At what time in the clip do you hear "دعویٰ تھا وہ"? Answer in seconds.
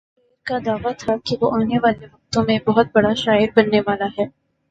0.65-1.51